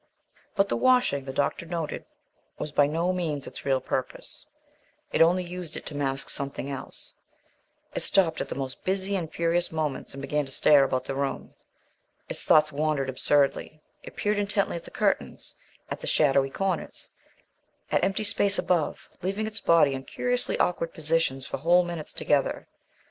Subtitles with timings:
[0.55, 2.05] But the washing, the doctor noted,
[2.57, 4.47] was by no means its real purpose;
[5.13, 7.13] it only used it to mask something else;
[7.93, 11.13] it stopped at the most busy and furious moments and began to stare about the
[11.13, 11.53] room.
[12.29, 13.83] Its thoughts wandered absurdly.
[14.01, 15.53] It peered intently at the curtains;
[15.91, 17.11] at the shadowy corners;
[17.91, 22.67] at empty space above; leaving its body in curiously awkward positions for whole minutes together.